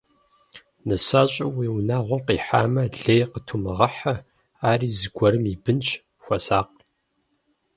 [0.87, 4.15] Нысащӏэ уи унагъуэм къихьамэ, лей къытумыгъыхьэ,
[4.69, 5.87] ари зыгуэрым и бынщ,
[6.23, 6.75] хуэсакъ.